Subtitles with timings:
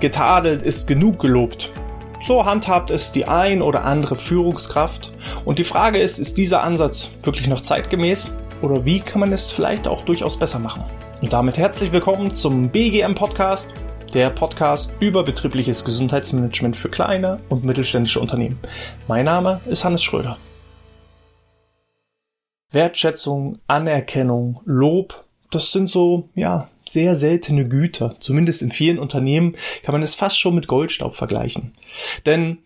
[0.00, 1.72] getadelt ist genug gelobt.
[2.20, 5.12] So handhabt es die ein oder andere Führungskraft.
[5.44, 8.26] Und die Frage ist, ist dieser Ansatz wirklich noch zeitgemäß?
[8.62, 10.84] Oder wie kann man es vielleicht auch durchaus besser machen?
[11.20, 13.74] Und damit herzlich willkommen zum BGM Podcast,
[14.14, 18.58] der Podcast über betriebliches Gesundheitsmanagement für kleine und mittelständische Unternehmen.
[19.08, 20.38] Mein Name ist Hannes Schröder.
[22.70, 28.16] Wertschätzung, Anerkennung, Lob, das sind so, ja, sehr seltene Güter.
[28.18, 31.74] Zumindest in vielen Unternehmen kann man es fast schon mit Goldstaub vergleichen.
[32.24, 32.58] Denn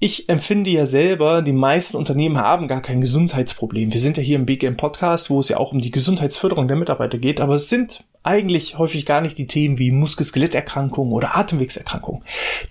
[0.00, 3.92] ich empfinde ja selber, die meisten Unternehmen haben gar kein Gesundheitsproblem.
[3.92, 6.76] Wir sind ja hier im BGM Podcast, wo es ja auch um die Gesundheitsförderung der
[6.76, 12.22] Mitarbeiter geht, aber es sind eigentlich häufig gar nicht die Themen wie Muskel-Skeletterkrankungen oder Atemwegserkrankungen.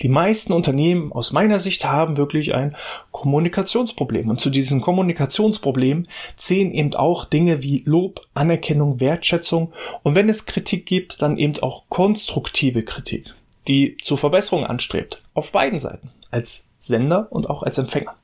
[0.01, 2.75] Die meisten Unternehmen aus meiner Sicht haben wirklich ein
[3.11, 4.29] Kommunikationsproblem.
[4.29, 6.03] Und zu diesem Kommunikationsproblem
[6.35, 9.73] zählen eben auch Dinge wie Lob, Anerkennung, Wertschätzung
[10.03, 13.33] und wenn es Kritik gibt, dann eben auch konstruktive Kritik,
[13.67, 15.23] die zur Verbesserung anstrebt.
[15.33, 16.11] Auf beiden Seiten.
[16.29, 18.15] Als Sender und auch als Empfänger.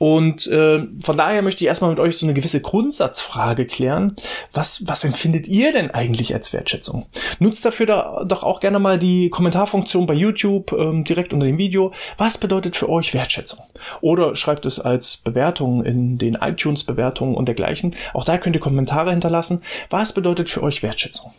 [0.00, 4.16] Und äh, von daher möchte ich erstmal mit euch so eine gewisse Grundsatzfrage klären.
[4.50, 7.06] Was, was empfindet ihr denn eigentlich als Wertschätzung?
[7.38, 11.58] Nutzt dafür da, doch auch gerne mal die Kommentarfunktion bei YouTube ähm, direkt unter dem
[11.58, 11.92] Video.
[12.16, 13.62] Was bedeutet für euch Wertschätzung?
[14.00, 17.94] Oder schreibt es als Bewertung in den iTunes-Bewertungen und dergleichen.
[18.14, 19.62] Auch da könnt ihr Kommentare hinterlassen.
[19.90, 21.32] Was bedeutet für euch Wertschätzung?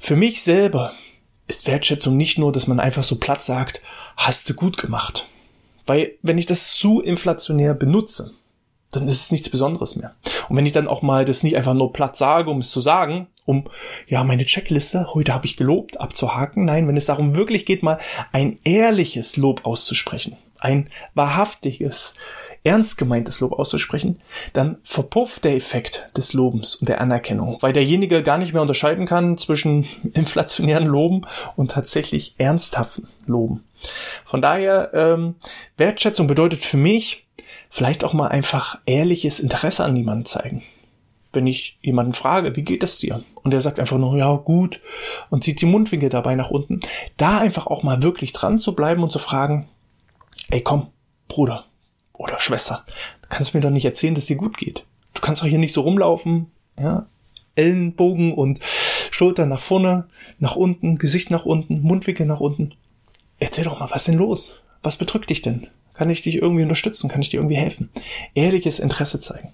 [0.00, 0.92] Für mich selber
[1.46, 3.82] ist Wertschätzung nicht nur, dass man einfach so platt sagt,
[4.16, 5.28] hast du gut gemacht
[5.90, 8.30] weil wenn ich das zu inflationär benutze,
[8.92, 10.14] dann ist es nichts Besonderes mehr.
[10.48, 12.78] Und wenn ich dann auch mal das nicht einfach nur platt sage, um es zu
[12.78, 13.64] sagen, um
[14.06, 16.64] ja meine Checkliste, heute habe ich gelobt, abzuhaken.
[16.64, 17.98] Nein, wenn es darum wirklich geht, mal
[18.30, 22.14] ein ehrliches Lob auszusprechen, ein wahrhaftiges,
[22.62, 24.20] ernst gemeintes Lob auszusprechen,
[24.52, 29.06] dann verpufft der Effekt des Lobens und der Anerkennung, weil derjenige gar nicht mehr unterscheiden
[29.06, 31.22] kann zwischen inflationären Loben
[31.56, 33.64] und tatsächlich ernsthaften Loben.
[34.24, 35.36] Von daher, ähm,
[35.76, 37.26] Wertschätzung bedeutet für mich
[37.70, 40.62] vielleicht auch mal einfach ehrliches Interesse an jemanden zeigen.
[41.32, 43.22] Wenn ich jemanden frage, wie geht es dir?
[43.42, 44.80] Und er sagt einfach nur, ja, gut,
[45.30, 46.80] und zieht die Mundwinkel dabei nach unten.
[47.16, 49.68] Da einfach auch mal wirklich dran zu bleiben und zu fragen,
[50.50, 50.88] ey, komm,
[51.28, 51.69] Bruder
[52.20, 52.84] oder Schwester,
[53.22, 54.84] du kannst mir doch nicht erzählen, dass dir gut geht.
[55.14, 57.06] Du kannst doch hier nicht so rumlaufen, ja,
[57.56, 58.60] Ellenbogen und
[59.10, 60.06] Schulter nach vorne,
[60.38, 62.74] nach unten, Gesicht nach unten, Mundwinkel nach unten
[63.40, 64.60] erzähl doch mal, was denn los?
[64.82, 65.66] Was bedrückt dich denn?
[65.94, 67.08] Kann ich dich irgendwie unterstützen?
[67.08, 67.90] Kann ich dir irgendwie helfen?
[68.34, 69.52] Ehrliches Interesse zeigen.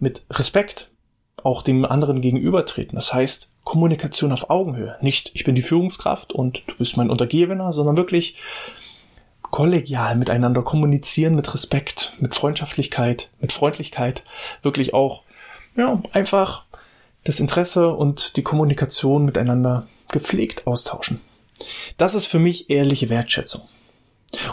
[0.00, 0.90] Mit Respekt
[1.44, 2.96] auch dem anderen gegenübertreten.
[2.96, 4.96] Das heißt, Kommunikation auf Augenhöhe.
[5.02, 8.36] Nicht, ich bin die Führungskraft und du bist mein Untergebener, sondern wirklich
[9.58, 14.22] kollegial miteinander kommunizieren mit Respekt, mit Freundschaftlichkeit, mit Freundlichkeit.
[14.62, 15.24] Wirklich auch,
[15.74, 16.64] ja, einfach
[17.24, 21.20] das Interesse und die Kommunikation miteinander gepflegt austauschen.
[21.96, 23.62] Das ist für mich ehrliche Wertschätzung.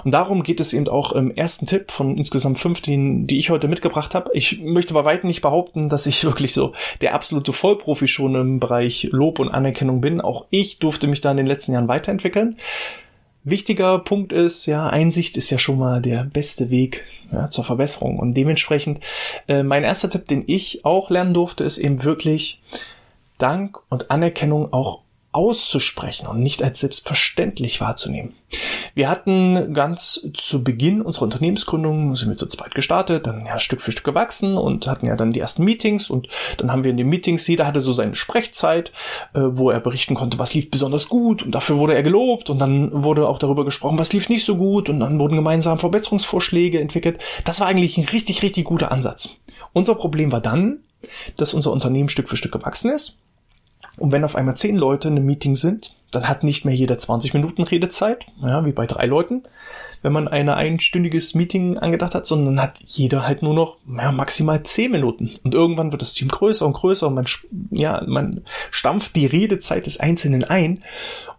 [0.03, 3.51] Und darum geht es eben auch im ersten Tipp von insgesamt fünf, die, die ich
[3.51, 4.31] heute mitgebracht habe.
[4.33, 8.59] Ich möchte bei weitem nicht behaupten, dass ich wirklich so der absolute Vollprofi schon im
[8.59, 10.19] Bereich Lob und Anerkennung bin.
[10.19, 12.57] Auch ich durfte mich da in den letzten Jahren weiterentwickeln.
[13.45, 18.17] Wichtiger Punkt ist, ja, Einsicht ist ja schon mal der beste Weg ja, zur Verbesserung.
[18.17, 18.99] Und dementsprechend,
[19.47, 22.59] äh, mein erster Tipp, den ich auch lernen durfte, ist eben wirklich
[23.37, 25.01] Dank und Anerkennung auch
[25.31, 28.33] auszusprechen und nicht als selbstverständlich wahrzunehmen.
[28.95, 33.81] Wir hatten ganz zu Beginn unserer Unternehmensgründung, sind wir zu zweit gestartet, dann ja Stück
[33.81, 36.97] für Stück gewachsen und hatten ja dann die ersten Meetings und dann haben wir in
[36.97, 38.93] den Meetings, jeder hatte so seine Sprechzeit,
[39.33, 42.57] äh, wo er berichten konnte, was lief besonders gut und dafür wurde er gelobt und
[42.57, 46.79] dann wurde auch darüber gesprochen, was lief nicht so gut und dann wurden gemeinsam Verbesserungsvorschläge
[46.79, 47.21] entwickelt.
[47.43, 49.35] Das war eigentlich ein richtig, richtig guter Ansatz.
[49.73, 50.79] Unser Problem war dann,
[51.35, 53.17] dass unser Unternehmen Stück für Stück gewachsen ist
[53.97, 56.97] und wenn auf einmal zehn Leute in einem Meeting sind, dann hat nicht mehr jeder
[56.97, 59.43] 20 Minuten Redezeit, ja, wie bei drei Leuten,
[60.01, 64.63] wenn man ein einstündiges Meeting angedacht hat, sondern hat jeder halt nur noch ja, maximal
[64.63, 65.37] zehn Minuten.
[65.43, 67.25] Und irgendwann wird das Team größer und größer und man,
[67.71, 68.41] ja, man
[68.71, 70.79] stampft die Redezeit des Einzelnen ein.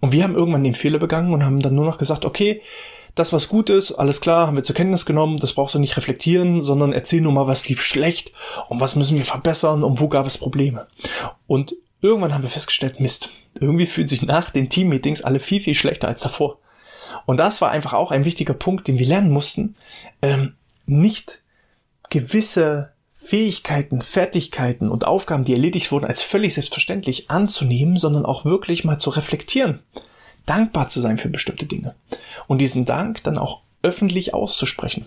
[0.00, 2.62] Und wir haben irgendwann den Fehler begangen und haben dann nur noch gesagt, okay,
[3.14, 5.96] das, was gut ist, alles klar, haben wir zur Kenntnis genommen, das brauchst du nicht
[5.96, 8.32] reflektieren, sondern erzähl nur mal, was lief schlecht
[8.68, 10.86] und was müssen wir verbessern und wo gab es Probleme.
[11.46, 13.30] Und Irgendwann haben wir festgestellt, Mist,
[13.60, 16.58] irgendwie fühlen sich nach den Teammeetings alle viel, viel schlechter als davor.
[17.24, 19.76] Und das war einfach auch ein wichtiger Punkt, den wir lernen mussten,
[20.22, 20.54] ähm,
[20.86, 21.42] nicht
[22.10, 28.84] gewisse Fähigkeiten, Fertigkeiten und Aufgaben, die erledigt wurden, als völlig selbstverständlich anzunehmen, sondern auch wirklich
[28.84, 29.80] mal zu reflektieren,
[30.44, 31.96] dankbar zu sein für bestimmte Dinge
[32.46, 35.06] und diesen Dank dann auch öffentlich auszusprechen.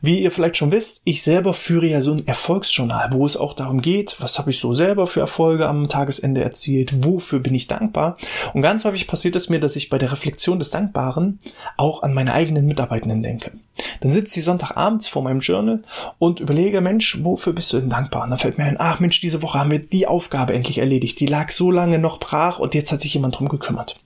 [0.00, 3.54] Wie ihr vielleicht schon wisst, ich selber führe ja so ein Erfolgsjournal, wo es auch
[3.54, 7.68] darum geht, was habe ich so selber für Erfolge am Tagesende erzielt, wofür bin ich
[7.68, 8.16] dankbar.
[8.52, 11.38] Und ganz häufig passiert es mir, dass ich bei der Reflexion des Dankbaren
[11.76, 13.52] auch an meine eigenen Mitarbeitenden denke.
[14.00, 15.82] Dann sitze ich Sonntagabends vor meinem Journal
[16.18, 18.24] und überlege, Mensch, wofür bist du denn dankbar?
[18.24, 21.18] Und dann fällt mir ein, ach Mensch, diese Woche haben wir die Aufgabe endlich erledigt.
[21.20, 23.98] Die lag so lange noch brach und jetzt hat sich jemand drum gekümmert.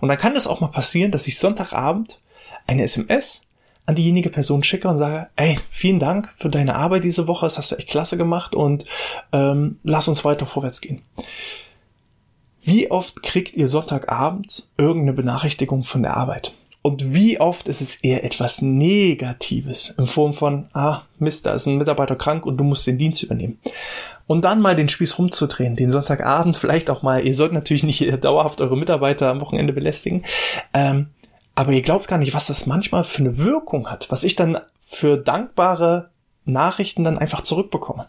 [0.00, 2.20] Und dann kann es auch mal passieren, dass ich Sonntagabend
[2.66, 3.48] eine SMS
[3.86, 7.58] an diejenige Person schicke und sage, ey, vielen Dank für deine Arbeit diese Woche, das
[7.58, 8.84] hast du echt klasse gemacht und
[9.32, 11.02] ähm, lass uns weiter vorwärts gehen.
[12.62, 16.54] Wie oft kriegt ihr Sonntagabend irgendeine Benachrichtigung von der Arbeit?
[16.82, 21.66] Und wie oft ist es eher etwas Negatives in Form von, ah, Mist, da ist
[21.66, 23.58] ein Mitarbeiter krank und du musst den Dienst übernehmen.
[24.26, 28.04] Und dann mal den Spieß rumzudrehen, den Sonntagabend vielleicht auch mal, ihr sollt natürlich nicht
[28.24, 30.24] dauerhaft eure Mitarbeiter am Wochenende belästigen,
[30.74, 31.08] ähm,
[31.54, 34.58] aber ihr glaubt gar nicht, was das manchmal für eine Wirkung hat, was ich dann
[34.80, 36.10] für dankbare
[36.44, 38.08] Nachrichten dann einfach zurückbekomme.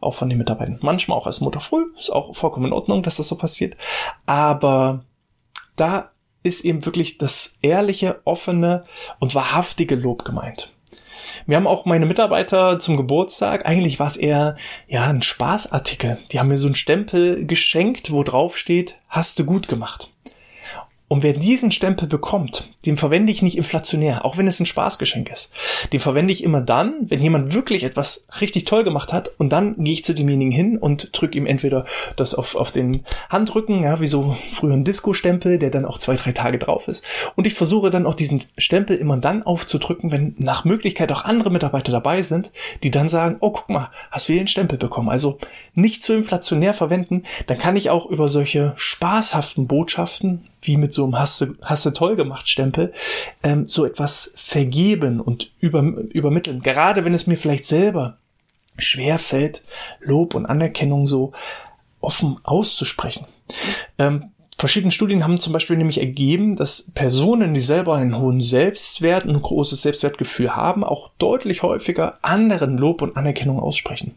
[0.00, 0.78] Auch von den Mitarbeitern.
[0.80, 3.76] Manchmal auch als Mutter früh, ist auch vollkommen in Ordnung, dass das so passiert.
[4.26, 5.00] Aber
[5.74, 6.10] da
[6.42, 8.84] ist eben wirklich das ehrliche, offene
[9.18, 10.72] und wahrhaftige Lob gemeint.
[11.46, 14.56] Wir haben auch meine Mitarbeiter zum Geburtstag, eigentlich war es eher
[14.86, 16.18] ja ein Spaßartikel.
[16.30, 20.10] Die haben mir so einen Stempel geschenkt, wo drauf steht, hast du gut gemacht.
[21.08, 25.30] Und wer diesen Stempel bekommt, den verwende ich nicht inflationär, auch wenn es ein Spaßgeschenk
[25.30, 25.52] ist.
[25.92, 29.82] Den verwende ich immer dann, wenn jemand wirklich etwas richtig toll gemacht hat und dann
[29.82, 34.00] gehe ich zu demjenigen hin und drücke ihm entweder das auf, auf den Handrücken, ja,
[34.00, 37.06] wie so früher ein Disco-Stempel, der dann auch zwei, drei Tage drauf ist.
[37.36, 41.50] Und ich versuche dann auch diesen Stempel immer dann aufzudrücken, wenn nach Möglichkeit auch andere
[41.50, 42.52] Mitarbeiter dabei sind,
[42.82, 45.08] die dann sagen, oh, guck mal, hast du hier den Stempel bekommen.
[45.08, 45.38] Also
[45.72, 51.04] nicht zu inflationär verwenden, dann kann ich auch über solche spaßhaften Botschaften wie mit so
[51.04, 52.92] einem hast du toll gemacht Stempel,
[53.42, 56.62] ähm, so etwas vergeben und über, übermitteln.
[56.62, 58.18] Gerade wenn es mir vielleicht selber
[58.78, 59.62] schwer fällt,
[60.00, 61.32] Lob und Anerkennung so
[62.00, 63.26] offen auszusprechen.
[63.98, 69.24] Ähm, verschiedene Studien haben zum Beispiel nämlich ergeben, dass Personen, die selber einen hohen Selbstwert,
[69.24, 74.16] ein großes Selbstwertgefühl haben, auch deutlich häufiger anderen Lob und Anerkennung aussprechen.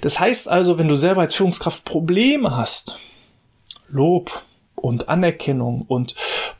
[0.00, 2.98] Das heißt also, wenn du selber als Führungskraft Probleme hast,
[3.88, 4.42] Lob,
[4.84, 6.14] und Anerkennung und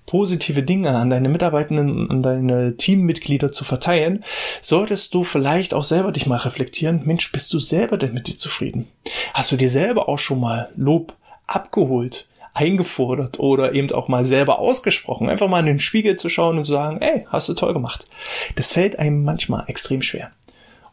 [0.06, 4.24] positive Dinge an deine Mitarbeitenden, an deine Teammitglieder zu verteilen,
[4.62, 8.38] solltest du vielleicht auch selber dich mal reflektieren, Mensch, bist du selber denn mit dir
[8.38, 8.86] zufrieden?
[9.34, 11.14] Hast du dir selber auch schon mal Lob
[11.46, 12.26] abgeholt?
[12.56, 16.66] eingefordert oder eben auch mal selber ausgesprochen, einfach mal in den Spiegel zu schauen und
[16.66, 18.06] zu sagen, ey, hast du toll gemacht.
[18.54, 20.30] Das fällt einem manchmal extrem schwer.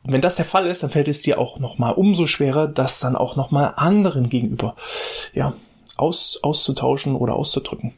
[0.01, 2.68] Und wenn das der Fall ist, dann fällt es dir auch noch mal umso schwerer,
[2.68, 4.75] das dann auch noch mal anderen gegenüber,
[5.36, 5.54] ja,
[6.01, 7.94] aus, auszutauschen oder auszudrücken.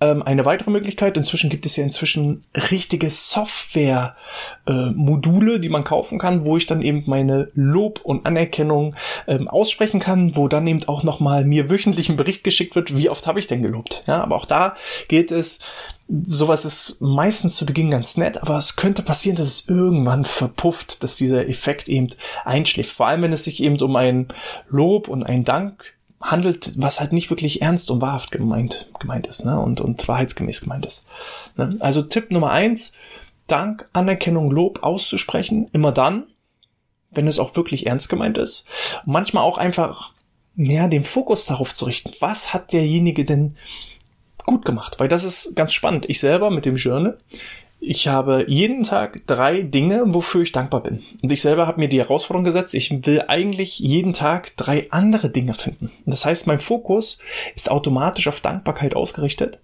[0.00, 6.18] Ähm, eine weitere Möglichkeit, inzwischen gibt es ja inzwischen richtige Software-Module, äh, die man kaufen
[6.18, 8.96] kann, wo ich dann eben meine Lob und Anerkennung
[9.26, 13.10] ähm, aussprechen kann, wo dann eben auch nochmal mir wöchentlich ein Bericht geschickt wird, wie
[13.10, 14.02] oft habe ich denn gelobt.
[14.06, 14.74] Ja, aber auch da
[15.08, 15.60] gilt es,
[16.08, 21.02] sowas ist meistens zu Beginn ganz nett, aber es könnte passieren, dass es irgendwann verpufft,
[21.02, 22.08] dass dieser Effekt eben
[22.44, 22.90] einschläft.
[22.90, 24.28] Vor allem, wenn es sich eben um ein
[24.68, 29.44] Lob und ein Dank handelt, was halt nicht wirklich ernst und wahrhaft gemeint, gemeint ist,
[29.44, 29.58] ne?
[29.60, 31.04] Und, und wahrheitsgemäß gemeint ist.
[31.56, 31.76] Ne?
[31.80, 32.94] Also Tipp Nummer eins,
[33.46, 36.24] Dank, Anerkennung, Lob auszusprechen, immer dann,
[37.10, 38.66] wenn es auch wirklich ernst gemeint ist.
[39.04, 40.12] Manchmal auch einfach,
[40.56, 42.12] ja, den Fokus darauf zu richten.
[42.20, 43.56] Was hat derjenige denn
[44.46, 44.98] gut gemacht?
[44.98, 46.06] Weil das ist ganz spannend.
[46.08, 47.18] Ich selber mit dem Journal,
[47.84, 51.02] ich habe jeden Tag drei Dinge, wofür ich dankbar bin.
[51.20, 55.30] Und ich selber habe mir die Herausforderung gesetzt, ich will eigentlich jeden Tag drei andere
[55.30, 55.90] Dinge finden.
[56.06, 57.18] Das heißt, mein Fokus
[57.56, 59.60] ist automatisch auf Dankbarkeit ausgerichtet.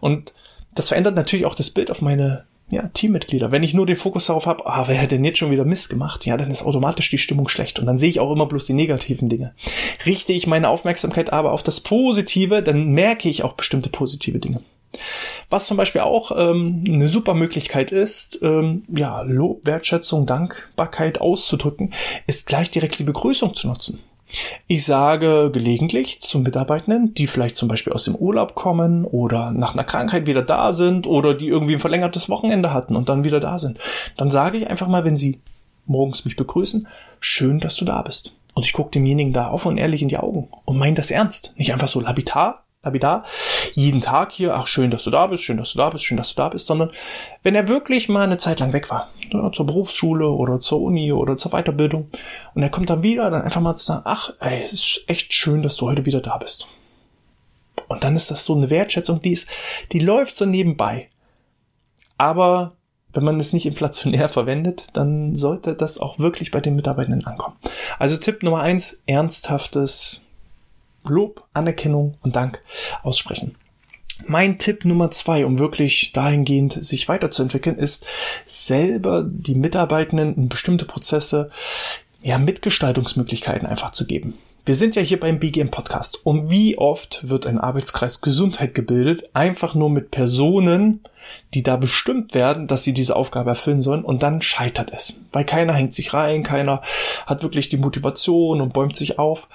[0.00, 0.32] Und
[0.74, 3.50] das verändert natürlich auch das Bild auf meine ja, Teammitglieder.
[3.50, 5.90] Wenn ich nur den Fokus darauf habe, ah, wer hat denn jetzt schon wieder Mist
[5.90, 6.24] gemacht?
[6.24, 7.78] Ja, dann ist automatisch die Stimmung schlecht.
[7.78, 9.54] Und dann sehe ich auch immer bloß die negativen Dinge.
[10.06, 14.62] Richte ich meine Aufmerksamkeit aber auf das Positive, dann merke ich auch bestimmte positive Dinge.
[15.50, 21.94] Was zum Beispiel auch ähm, eine super Möglichkeit ist, ähm, ja, Lob, Wertschätzung, Dankbarkeit auszudrücken,
[22.26, 24.00] ist gleich direkt die Begrüßung zu nutzen.
[24.66, 29.72] Ich sage gelegentlich zu Mitarbeitenden, die vielleicht zum Beispiel aus dem Urlaub kommen oder nach
[29.72, 33.40] einer Krankheit wieder da sind oder die irgendwie ein verlängertes Wochenende hatten und dann wieder
[33.40, 33.78] da sind.
[34.16, 35.40] Dann sage ich einfach mal, wenn sie
[35.86, 36.86] morgens mich begrüßen,
[37.20, 38.34] schön, dass du da bist.
[38.54, 41.54] Und ich gucke demjenigen da offen und ehrlich in die Augen und meine das ernst.
[41.56, 43.24] Nicht einfach so labitar, lapidar,
[43.72, 46.16] jeden Tag hier, ach schön, dass du da bist, schön, dass du da bist, schön,
[46.16, 46.90] dass du da bist, sondern
[47.42, 51.12] wenn er wirklich mal eine Zeit lang weg war, ja, zur Berufsschule oder zur Uni
[51.12, 52.10] oder zur Weiterbildung
[52.54, 55.32] und er kommt dann wieder, dann einfach mal zu sagen, ach, ey, es ist echt
[55.32, 56.66] schön, dass du heute wieder da bist.
[57.88, 59.48] Und dann ist das so eine Wertschätzung, die ist,
[59.92, 61.08] die läuft so nebenbei.
[62.18, 62.76] Aber
[63.12, 67.56] wenn man es nicht inflationär verwendet, dann sollte das auch wirklich bei den Mitarbeitenden ankommen.
[67.98, 70.24] Also Tipp Nummer eins, ernsthaftes
[71.04, 72.62] Lob, Anerkennung und Dank
[73.02, 73.54] aussprechen.
[74.26, 78.06] Mein Tipp Nummer zwei, um wirklich dahingehend sich weiterzuentwickeln, ist
[78.46, 81.50] selber die Mitarbeitenden in bestimmte Prozesse
[82.20, 84.34] ja Mitgestaltungsmöglichkeiten einfach zu geben.
[84.68, 86.26] Wir sind ja hier beim BGM Podcast.
[86.26, 89.30] Und wie oft wird ein Arbeitskreis Gesundheit gebildet?
[89.32, 91.00] Einfach nur mit Personen,
[91.54, 94.04] die da bestimmt werden, dass sie diese Aufgabe erfüllen sollen.
[94.04, 95.22] Und dann scheitert es.
[95.32, 96.82] Weil keiner hängt sich rein, keiner
[97.24, 99.48] hat wirklich die Motivation und bäumt sich auf.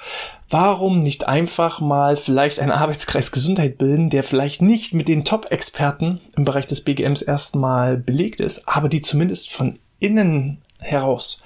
[0.50, 6.22] Warum nicht einfach mal vielleicht einen Arbeitskreis Gesundheit bilden, der vielleicht nicht mit den Top-Experten
[6.36, 11.44] im Bereich des BGMs erstmal belegt ist, aber die zumindest von innen heraus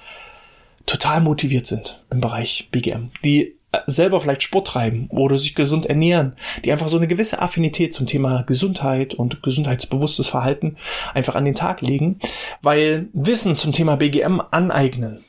[0.86, 6.34] total motiviert sind im Bereich BGM, die selber vielleicht Sport treiben oder sich gesund ernähren,
[6.64, 10.76] die einfach so eine gewisse Affinität zum Thema Gesundheit und gesundheitsbewusstes Verhalten
[11.14, 12.18] einfach an den Tag legen,
[12.62, 15.24] weil Wissen zum Thema BGM aneignen,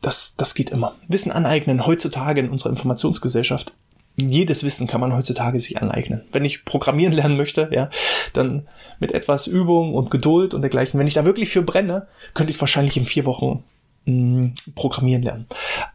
[0.00, 0.96] das, das geht immer.
[1.08, 3.74] Wissen aneignen heutzutage in unserer Informationsgesellschaft.
[4.16, 6.22] Jedes Wissen kann man heutzutage sich aneignen.
[6.32, 7.90] Wenn ich programmieren lernen möchte, ja,
[8.32, 8.66] dann
[8.98, 10.98] mit etwas Übung und Geduld und dergleichen.
[10.98, 13.64] Wenn ich da wirklich für brenne, könnte ich wahrscheinlich in vier Wochen
[14.06, 15.46] mh, Programmieren lernen.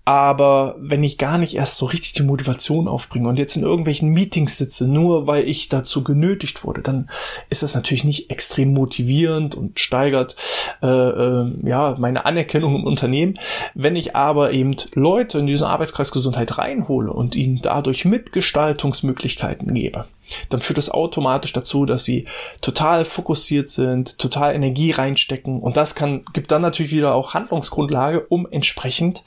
[0.05, 4.09] Aber wenn ich gar nicht erst so richtig die Motivation aufbringe und jetzt in irgendwelchen
[4.09, 7.09] Meetings sitze, nur weil ich dazu genötigt wurde, dann
[7.49, 10.35] ist das natürlich nicht extrem motivierend und steigert
[10.81, 13.35] äh, äh, ja meine Anerkennung im Unternehmen.
[13.73, 20.05] Wenn ich aber eben Leute in diesen Arbeitskreis Gesundheit reinhole und ihnen dadurch Mitgestaltungsmöglichkeiten gebe,
[20.49, 22.25] dann führt das automatisch dazu, dass sie
[22.61, 28.25] total fokussiert sind, total Energie reinstecken und das kann, gibt dann natürlich wieder auch Handlungsgrundlage,
[28.27, 29.23] um entsprechend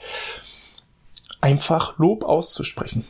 [1.40, 3.04] einfach Lob auszusprechen.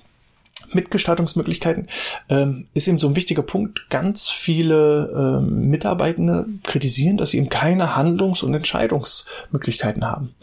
[0.73, 1.89] Mitgestaltungsmöglichkeiten
[2.29, 3.89] ähm, ist eben so ein wichtiger Punkt.
[3.91, 10.35] Ganz viele ähm, Mitarbeitende kritisieren, dass sie eben keine Handlungs- und Entscheidungsmöglichkeiten haben.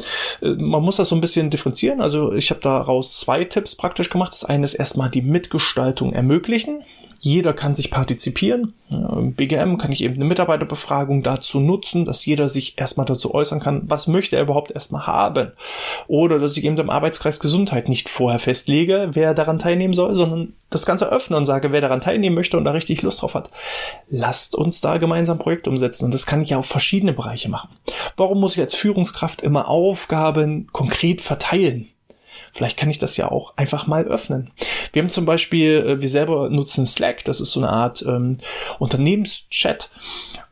[0.41, 2.01] Äh, man muss das so ein bisschen differenzieren.
[2.01, 4.33] Also ich habe daraus zwei Tipps praktisch gemacht.
[4.33, 6.83] Das eine ist erstmal die Mitgestaltung ermöglichen.
[7.25, 8.75] Jeder kann sich partizipieren.
[9.35, 13.81] BGM kann ich eben eine Mitarbeiterbefragung dazu nutzen, dass jeder sich erstmal dazu äußern kann,
[13.87, 15.51] was möchte er überhaupt erstmal haben.
[16.05, 20.53] Oder dass ich eben im Arbeitskreis Gesundheit nicht vorher festlege, wer daran teilnehmen soll, sondern
[20.69, 23.49] das Ganze öffne und sage, wer daran teilnehmen möchte und da richtig Lust drauf hat.
[24.07, 26.05] Lasst uns da gemeinsam Projekte umsetzen.
[26.05, 27.69] Und das kann ich ja auf verschiedene Bereiche machen.
[28.17, 31.89] Warum muss ich als Führungskraft immer Aufgaben konkret verteilen?
[32.53, 34.51] Vielleicht kann ich das ja auch einfach mal öffnen.
[34.93, 38.37] Wir haben zum Beispiel, äh, wir selber nutzen Slack, das ist so eine Art ähm,
[38.79, 39.89] Unternehmenschat.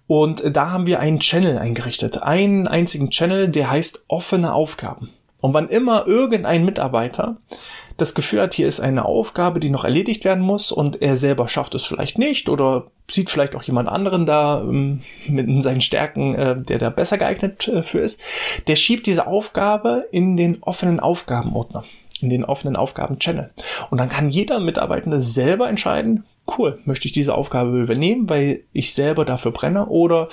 [0.08, 2.22] Und da haben wir einen Channel eingerichtet.
[2.22, 5.10] Einen einzigen Channel, der heißt offene Aufgaben.
[5.40, 7.38] Und wann immer irgendein Mitarbeiter
[7.98, 11.48] das Gefühl hat, hier ist eine Aufgabe, die noch erledigt werden muss und er selber
[11.48, 16.36] schafft es vielleicht nicht oder sieht vielleicht auch jemand anderen da ähm, mit seinen Stärken,
[16.36, 18.22] äh, der da besser geeignet äh, für ist,
[18.68, 21.84] der schiebt diese Aufgabe in den offenen Aufgabenordner,
[22.22, 23.52] in den offenen Aufgaben-Channel.
[23.90, 26.26] Und dann kann jeder Mitarbeitende selber entscheiden,
[26.58, 30.28] cool, möchte ich diese Aufgabe übernehmen, weil ich selber dafür brenne oder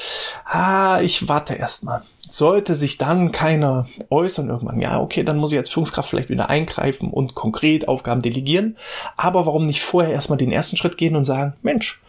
[0.44, 2.02] ah, ich warte erstmal.
[2.28, 6.50] Sollte sich dann keiner äußern irgendwann, ja, okay, dann muss ich als Führungskraft vielleicht wieder
[6.50, 8.76] eingreifen und konkret Aufgaben delegieren.
[9.16, 12.02] Aber warum nicht vorher erstmal den ersten Schritt gehen und sagen, Mensch,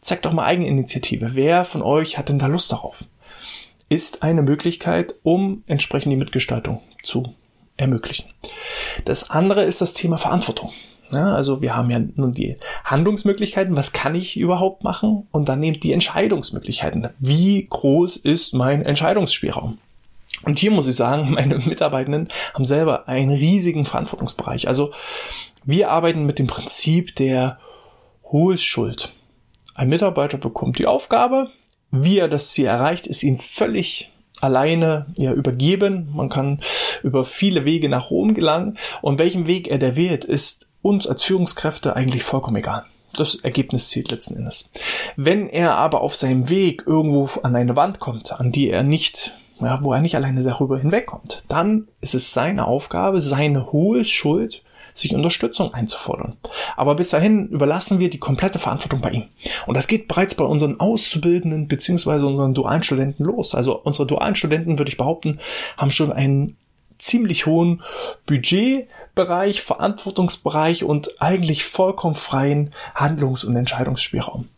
[0.00, 1.30] zeigt doch mal Eigeninitiative.
[1.34, 3.04] Wer von euch hat denn da Lust darauf?
[3.88, 7.34] Ist eine Möglichkeit, um entsprechend die Mitgestaltung zu
[7.76, 8.28] ermöglichen.
[9.04, 10.72] Das andere ist das Thema Verantwortung.
[11.12, 15.26] Ja, also wir haben ja nun die Handlungsmöglichkeiten, was kann ich überhaupt machen?
[15.30, 17.08] Und dann eben die Entscheidungsmöglichkeiten.
[17.18, 19.78] Wie groß ist mein Entscheidungsspielraum?
[20.42, 24.68] Und hier muss ich sagen, meine Mitarbeitenden haben selber einen riesigen Verantwortungsbereich.
[24.68, 24.92] Also
[25.64, 27.58] wir arbeiten mit dem Prinzip der
[28.24, 29.10] hohes Schuld.
[29.74, 31.48] Ein Mitarbeiter bekommt die Aufgabe,
[31.90, 36.08] wie er das Ziel erreicht, ist ihm völlig alleine ja, übergeben.
[36.12, 36.60] Man kann
[37.02, 38.78] über viele Wege nach Rom gelangen.
[39.02, 42.84] Und welchen Weg er da wählt, ist uns als Führungskräfte eigentlich vollkommen egal.
[43.14, 44.70] Das Ergebnis zählt letzten Endes.
[45.16, 49.32] Wenn er aber auf seinem Weg irgendwo an eine Wand kommt, an die er nicht,
[49.60, 54.62] ja, wo er nicht alleine darüber hinwegkommt, dann ist es seine Aufgabe, seine hohe Schuld,
[54.98, 56.36] sich Unterstützung einzufordern.
[56.76, 59.24] Aber bis dahin überlassen wir die komplette Verantwortung bei ihm.
[59.66, 63.54] Und das geht bereits bei unseren Auszubildenden beziehungsweise unseren dualen Studenten los.
[63.54, 65.38] Also unsere dualen Studenten, würde ich behaupten,
[65.76, 66.56] haben schon einen
[66.98, 67.82] ziemlich hohen
[68.26, 74.48] Budgetbereich, Verantwortungsbereich und eigentlich vollkommen freien Handlungs- und Entscheidungsspielraum.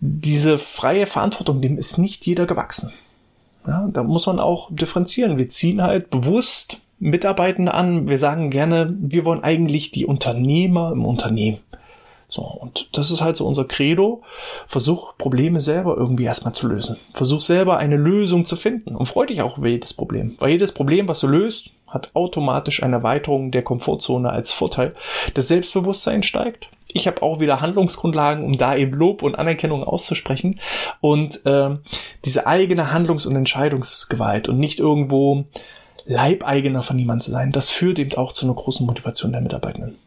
[0.00, 2.92] Diese freie Verantwortung, dem ist nicht jeder gewachsen.
[3.66, 5.38] Ja, da muss man auch differenzieren.
[5.38, 8.08] Wir ziehen halt bewusst Mitarbeitende an.
[8.08, 11.58] Wir sagen gerne, wir wollen eigentlich die Unternehmer im Unternehmen.
[12.32, 14.22] So, und das ist halt so unser Credo.
[14.66, 16.96] Versuch Probleme selber irgendwie erstmal zu lösen.
[17.12, 20.36] Versuch selber eine Lösung zu finden und freu dich auch über jedes Problem.
[20.38, 24.94] Weil jedes Problem, was du löst, hat automatisch eine Erweiterung der Komfortzone als Vorteil.
[25.34, 26.68] Das Selbstbewusstsein steigt.
[26.94, 30.58] Ich habe auch wieder Handlungsgrundlagen, um da eben Lob und Anerkennung auszusprechen.
[31.02, 31.76] Und äh,
[32.24, 35.44] diese eigene Handlungs- und Entscheidungsgewalt und nicht irgendwo
[36.06, 39.98] Leibeigener von niemandem zu sein, das führt eben auch zu einer großen Motivation der Mitarbeitenden.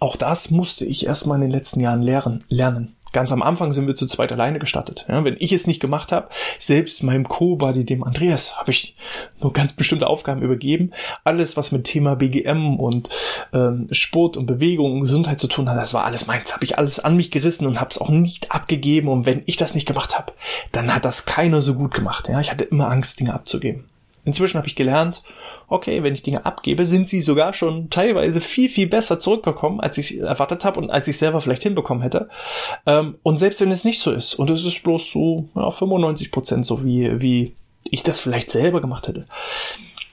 [0.00, 2.44] Auch das musste ich erstmal in den letzten Jahren lernen.
[2.48, 2.96] lernen.
[3.14, 5.06] Ganz am Anfang sind wir zu zweit alleine gestartet.
[5.08, 8.96] Ja, wenn ich es nicht gemacht habe, selbst meinem Co-Buddy, dem Andreas, habe ich
[9.40, 10.90] nur ganz bestimmte Aufgaben übergeben.
[11.22, 13.08] Alles, was mit Thema BGM und
[13.52, 16.52] ähm, Sport und Bewegung und Gesundheit zu tun hat, das war alles meins.
[16.54, 19.06] Habe ich alles an mich gerissen und habe es auch nicht abgegeben.
[19.06, 20.32] Und wenn ich das nicht gemacht habe,
[20.72, 22.28] dann hat das keiner so gut gemacht.
[22.28, 23.84] Ja, ich hatte immer Angst, Dinge abzugeben.
[24.24, 25.22] Inzwischen habe ich gelernt,
[25.68, 29.98] okay, wenn ich Dinge abgebe, sind sie sogar schon teilweise viel, viel besser zurückgekommen, als
[29.98, 32.28] ich erwartet habe und als ich selber vielleicht hinbekommen hätte.
[32.86, 36.30] Ähm, und selbst wenn es nicht so ist, und es ist bloß so ja, 95
[36.30, 37.54] Prozent so, wie, wie
[37.84, 39.26] ich das vielleicht selber gemacht hätte,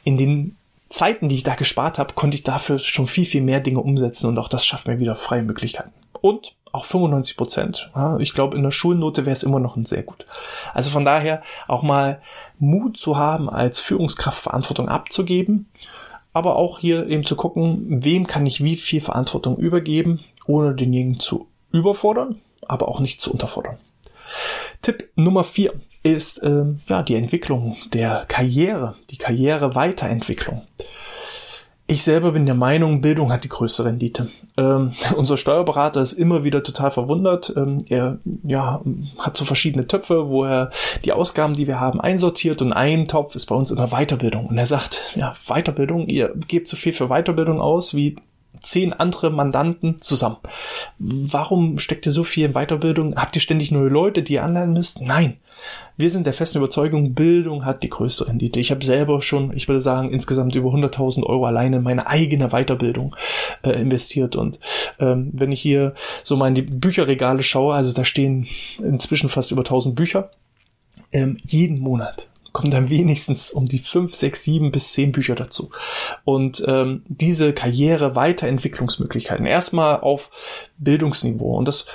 [0.04, 0.58] in den
[0.90, 4.28] Zeiten, die ich da gespart habe, konnte ich dafür schon viel, viel mehr Dinge umsetzen
[4.28, 5.94] und auch das schafft mir wieder freie Möglichkeiten.
[6.20, 7.92] Und auch 95 Prozent.
[7.96, 10.26] Ja, ich glaube, in der Schulnote wäre es immer noch ein sehr gut.
[10.74, 12.22] Also von daher auch mal
[12.60, 15.70] Mut zu haben, als Führungskraft Verantwortung abzugeben,
[16.34, 21.20] aber auch hier eben zu gucken, wem kann ich wie viel Verantwortung übergeben, ohne denjenigen
[21.20, 23.78] zu überfordern, aber auch nicht zu unterfordern.
[24.82, 25.74] Tipp Nummer vier
[26.04, 30.62] ist ähm, ja die Entwicklung der Karriere, die Karriereweiterentwicklung.
[31.92, 34.30] Ich selber bin der Meinung, Bildung hat die größte Rendite.
[34.56, 37.54] Ähm, unser Steuerberater ist immer wieder total verwundert.
[37.58, 38.82] Ähm, er ja,
[39.20, 40.70] hat so verschiedene Töpfe, wo er
[41.04, 44.46] die Ausgaben, die wir haben, einsortiert und ein Topf ist bei uns immer Weiterbildung.
[44.46, 48.16] Und er sagt, ja, Weiterbildung, ihr gebt so viel für Weiterbildung aus wie
[48.62, 50.38] zehn andere Mandanten zusammen.
[50.98, 53.18] Warum steckt ihr so viel in Weiterbildung?
[53.18, 55.02] Habt ihr ständig neue Leute, die ihr anlernen müsst?
[55.02, 55.41] Nein.
[55.98, 58.60] Wir sind der festen Überzeugung, Bildung hat die größte Rendite.
[58.60, 62.50] Ich habe selber schon, ich würde sagen, insgesamt über 100.000 Euro alleine in meine eigene
[62.50, 63.16] Weiterbildung
[63.64, 64.36] äh, investiert.
[64.36, 64.60] Und
[65.00, 68.48] ähm, wenn ich hier so mal in die Bücherregale schaue, also da stehen
[68.80, 70.32] inzwischen fast über 1000 Bücher,
[71.12, 75.72] ähm, jeden Monat kommen dann wenigstens um die fünf, sechs, sieben bis zehn Bücher dazu.
[76.26, 80.32] Und ähm, diese Karriere Weiterentwicklungsmöglichkeiten erstmal auf
[80.78, 81.56] Bildungsniveau.
[81.58, 81.88] Und das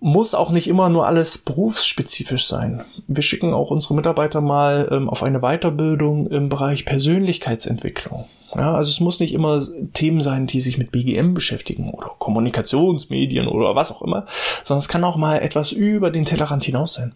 [0.00, 2.84] muss auch nicht immer nur alles berufsspezifisch sein.
[3.06, 8.26] Wir schicken auch unsere Mitarbeiter mal ähm, auf eine Weiterbildung im Bereich Persönlichkeitsentwicklung.
[8.54, 9.60] Ja, also es muss nicht immer
[9.92, 14.26] Themen sein, die sich mit BGM beschäftigen oder Kommunikationsmedien oder was auch immer,
[14.64, 17.14] sondern es kann auch mal etwas über den Tellerrand hinaus sein.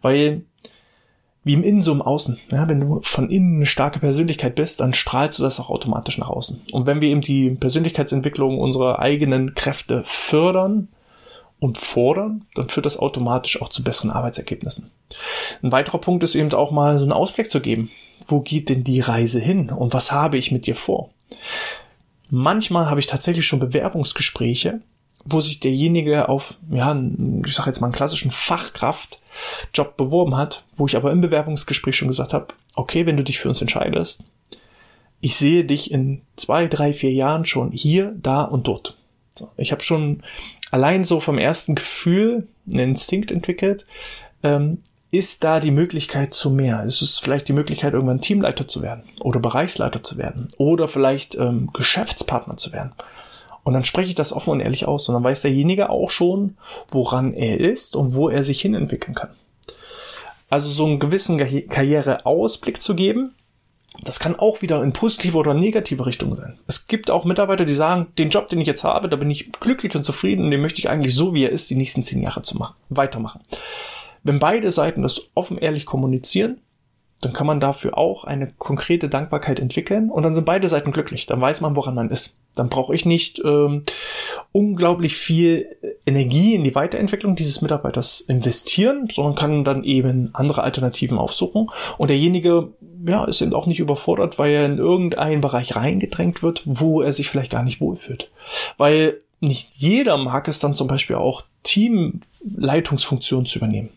[0.00, 0.42] Weil
[1.44, 2.38] wie im Innen so im Außen.
[2.50, 6.18] Ja, wenn du von innen eine starke Persönlichkeit bist, dann strahlst du das auch automatisch
[6.18, 6.62] nach außen.
[6.70, 10.88] Und wenn wir eben die Persönlichkeitsentwicklung unserer eigenen Kräfte fördern
[11.62, 14.90] und fordern, dann führt das automatisch auch zu besseren Arbeitsergebnissen.
[15.62, 17.88] Ein weiterer Punkt ist eben auch mal so einen Ausblick zu geben.
[18.26, 21.10] Wo geht denn die Reise hin und was habe ich mit dir vor?
[22.30, 24.80] Manchmal habe ich tatsächlich schon Bewerbungsgespräche,
[25.24, 27.00] wo sich derjenige auf, ja,
[27.46, 32.08] ich sage jetzt mal einen klassischen Fachkraftjob beworben hat, wo ich aber im Bewerbungsgespräch schon
[32.08, 34.24] gesagt habe, okay, wenn du dich für uns entscheidest,
[35.20, 38.96] ich sehe dich in zwei, drei, vier Jahren schon hier, da und dort.
[39.30, 40.24] So, ich habe schon
[40.72, 43.86] allein so vom ersten Gefühl einen Instinkt entwickelt,
[44.42, 44.78] ähm,
[45.12, 46.82] ist da die Möglichkeit zu mehr?
[46.84, 51.36] Ist es vielleicht die Möglichkeit, irgendwann Teamleiter zu werden oder Bereichsleiter zu werden oder vielleicht
[51.36, 52.92] ähm, Geschäftspartner zu werden?
[53.62, 56.56] Und dann spreche ich das offen und ehrlich aus und dann weiß derjenige auch schon,
[56.90, 59.30] woran er ist und wo er sich hin entwickeln kann.
[60.48, 63.34] Also so einen gewissen Karriereausblick zu geben,
[64.00, 66.58] das kann auch wieder in positive oder negative Richtung sein.
[66.66, 69.52] Es gibt auch Mitarbeiter, die sagen, den Job, den ich jetzt habe, da bin ich
[69.52, 72.22] glücklich und zufrieden und den möchte ich eigentlich so, wie er ist, die nächsten zehn
[72.22, 73.42] Jahre zu machen, weitermachen.
[74.22, 76.60] Wenn beide Seiten das offen ehrlich kommunizieren,
[77.20, 81.26] dann kann man dafür auch eine konkrete Dankbarkeit entwickeln und dann sind beide Seiten glücklich.
[81.26, 82.38] Dann weiß man, woran man ist.
[82.54, 83.84] Dann brauche ich nicht ähm,
[84.52, 85.66] unglaublich viel
[86.06, 91.70] Energie in die Weiterentwicklung dieses Mitarbeiters investieren, sondern kann dann eben andere Alternativen aufsuchen.
[91.98, 92.72] Und derjenige
[93.06, 97.12] ja, ist eben auch nicht überfordert, weil er in irgendeinen Bereich reingedrängt wird, wo er
[97.12, 98.30] sich vielleicht gar nicht wohlfühlt.
[98.76, 103.90] Weil nicht jeder mag es dann zum Beispiel auch Teamleitungsfunktionen zu übernehmen.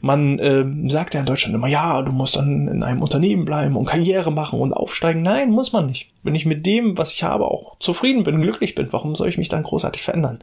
[0.00, 3.76] Man äh, sagt ja in Deutschland immer, ja, du musst dann in einem Unternehmen bleiben
[3.76, 5.22] und Karriere machen und aufsteigen.
[5.22, 6.12] Nein, muss man nicht.
[6.22, 9.38] Wenn ich mit dem, was ich habe, auch zufrieden bin, glücklich bin, warum soll ich
[9.38, 10.40] mich dann großartig verändern?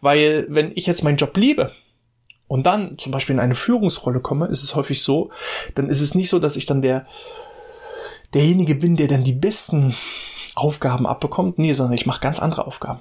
[0.00, 1.72] Weil wenn ich jetzt meinen Job liebe,
[2.52, 5.30] und dann zum Beispiel in eine Führungsrolle komme, ist es häufig so,
[5.74, 7.06] dann ist es nicht so, dass ich dann der,
[8.34, 9.94] derjenige bin, der dann die besten
[10.54, 11.58] Aufgaben abbekommt.
[11.58, 13.00] Nee, sondern ich mache ganz andere Aufgaben.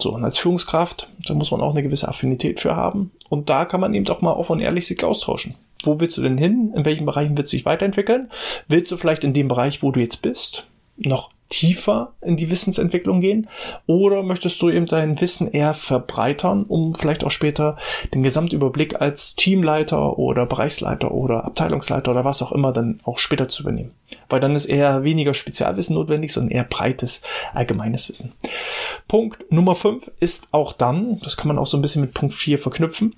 [0.00, 3.10] So, und als Führungskraft, da muss man auch eine gewisse Affinität für haben.
[3.28, 5.56] Und da kann man eben auch mal offen und ehrlich sich austauschen.
[5.82, 6.72] Wo willst du denn hin?
[6.74, 8.30] In welchen Bereichen willst du dich weiterentwickeln?
[8.68, 13.20] Willst du vielleicht in dem Bereich, wo du jetzt bist, noch tiefer in die Wissensentwicklung
[13.20, 13.48] gehen?
[13.86, 17.76] Oder möchtest du eben dein Wissen eher verbreitern, um vielleicht auch später
[18.14, 23.48] den Gesamtüberblick als Teamleiter oder Bereichsleiter oder Abteilungsleiter oder was auch immer dann auch später
[23.48, 23.92] zu übernehmen?
[24.28, 27.22] Weil dann ist eher weniger Spezialwissen notwendig, sondern eher breites,
[27.54, 28.32] allgemeines Wissen.
[29.06, 32.34] Punkt Nummer 5 ist auch dann, das kann man auch so ein bisschen mit Punkt
[32.34, 33.14] 4 verknüpfen,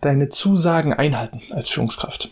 [0.00, 2.30] deine Zusagen einhalten als Führungskraft.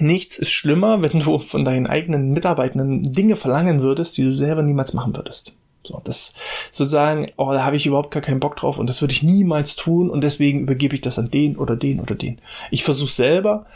[0.00, 4.62] Nichts ist schlimmer, wenn du von deinen eigenen Mitarbeitenden Dinge verlangen würdest, die du selber
[4.62, 5.54] niemals machen würdest.
[5.82, 6.34] So, das
[6.70, 9.76] sozusagen, oh, da habe ich überhaupt gar keinen Bock drauf und das würde ich niemals
[9.76, 12.40] tun und deswegen übergebe ich das an den oder den oder den.
[12.70, 13.66] Ich versuche selber,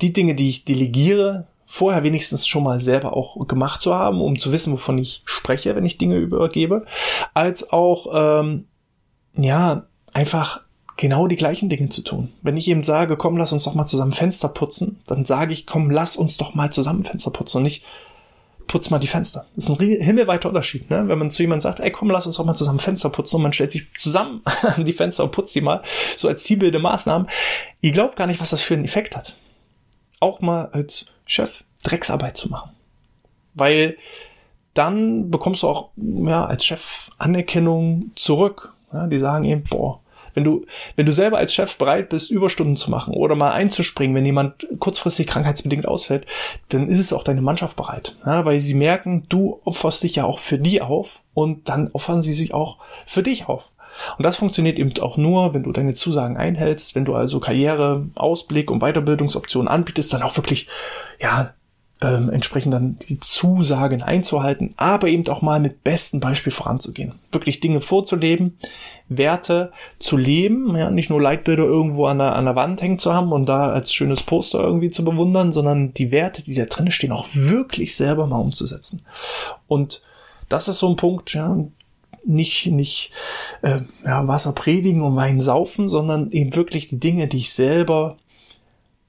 [0.00, 4.38] die Dinge, die ich delegiere, vorher wenigstens schon mal selber auch gemacht zu haben, um
[4.38, 6.86] zu wissen, wovon ich spreche, wenn ich Dinge übergebe,
[7.34, 8.66] als auch, ähm,
[9.34, 10.62] ja, einfach
[10.98, 12.32] genau die gleichen Dinge zu tun.
[12.42, 15.64] Wenn ich eben sage, komm, lass uns doch mal zusammen Fenster putzen, dann sage ich,
[15.64, 17.84] komm, lass uns doch mal zusammen Fenster putzen und nicht
[18.66, 19.46] putz mal die Fenster.
[19.54, 21.08] Das ist ein himmelweiter Unterschied, ne?
[21.08, 23.42] Wenn man zu jemandem sagt, ey, komm, lass uns doch mal zusammen Fenster putzen und
[23.42, 25.82] man stellt sich zusammen an die Fenster und putzt die mal,
[26.16, 27.28] so als teambildende Maßnahmen.
[27.80, 29.36] Ihr glaubt gar nicht, was das für einen Effekt hat.
[30.20, 32.72] Auch mal als Chef Drecksarbeit zu machen.
[33.54, 33.96] Weil
[34.74, 38.74] dann bekommst du auch, ja, als Chef Anerkennung zurück.
[38.92, 40.00] Ja, die sagen eben, boah,
[40.38, 44.14] wenn du, wenn du selber als Chef bereit bist, Überstunden zu machen oder mal einzuspringen,
[44.14, 46.26] wenn jemand kurzfristig krankheitsbedingt ausfällt,
[46.68, 48.14] dann ist es auch deine Mannschaft bereit.
[48.24, 52.22] Ja, weil sie merken, du opferst dich ja auch für die auf und dann opfern
[52.22, 53.72] sie sich auch für dich auf.
[54.16, 58.06] Und das funktioniert eben auch nur, wenn du deine Zusagen einhältst, wenn du also Karriere,
[58.14, 60.68] Ausblick und Weiterbildungsoptionen anbietest, dann auch wirklich,
[61.20, 61.50] ja,
[62.00, 67.14] ähm, entsprechend dann die Zusagen einzuhalten, aber eben auch mal mit bestem Beispiel voranzugehen.
[67.32, 68.58] Wirklich Dinge vorzuleben,
[69.08, 73.12] Werte zu leben, ja, nicht nur Leitbilder irgendwo an der, an der Wand hängen zu
[73.12, 76.90] haben und da als schönes Poster irgendwie zu bewundern, sondern die Werte, die da drin
[76.90, 79.02] stehen, auch wirklich selber mal umzusetzen.
[79.66, 80.02] Und
[80.48, 81.56] das ist so ein Punkt, ja,
[82.24, 83.10] nicht, nicht
[83.62, 88.16] äh, ja, Wasser predigen und Wein saufen, sondern eben wirklich die Dinge, die ich selber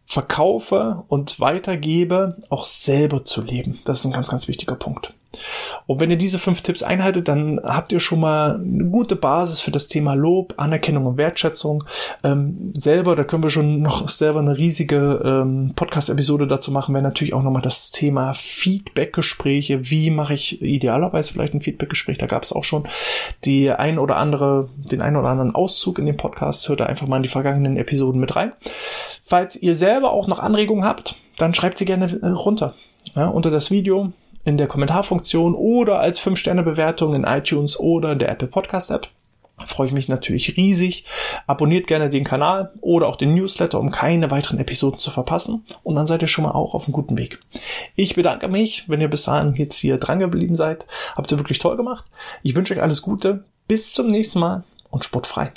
[0.10, 3.78] verkaufe und weitergebe, auch selber zu leben.
[3.86, 5.14] Das ist ein ganz, ganz wichtiger Punkt.
[5.86, 9.62] Und wenn ihr diese fünf Tipps einhaltet, dann habt ihr schon mal eine gute Basis
[9.62, 11.84] für das Thema Lob, Anerkennung und Wertschätzung.
[12.24, 17.04] Ähm, selber, da können wir schon noch selber eine riesige ähm, Podcast-Episode dazu machen, wäre
[17.04, 19.90] natürlich auch nochmal das Thema Feedback-Gespräche.
[19.92, 22.18] Wie mache ich idealerweise vielleicht ein Feedback-Gespräch?
[22.18, 22.88] Da gab es auch schon
[23.46, 26.68] die ein oder andere, den ein oder anderen Auszug in dem Podcast.
[26.68, 28.54] Hört da einfach mal in die vergangenen Episoden mit rein.
[29.30, 32.74] Falls ihr selber auch noch Anregungen habt, dann schreibt sie gerne runter.
[33.16, 34.12] Ja, unter das Video
[34.44, 39.08] in der Kommentarfunktion oder als 5-Sterne-Bewertung in iTunes oder in der Apple Podcast App.
[39.68, 41.06] Freue ich mich natürlich riesig.
[41.46, 45.64] Abonniert gerne den Kanal oder auch den Newsletter, um keine weiteren Episoden zu verpassen.
[45.84, 47.38] Und dann seid ihr schon mal auch auf einem guten Weg.
[47.96, 50.88] Ich bedanke mich, wenn ihr bis dahin jetzt hier dran geblieben seid.
[51.16, 52.06] Habt ihr wirklich toll gemacht.
[52.42, 53.44] Ich wünsche euch alles Gute.
[53.68, 55.52] Bis zum nächsten Mal und sportfrei.